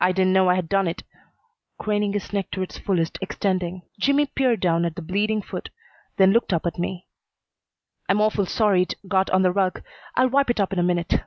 [0.00, 1.04] "I didn't know I'd done it."
[1.78, 3.82] Craning his neck to its fullest extending.
[4.00, 5.70] Jimmy peered down at the bleeding foot,
[6.16, 7.06] then looked up at me.
[8.08, 9.84] "I'm awful sorry it got on the rug.
[10.16, 11.22] I'll wipe it up in a minute."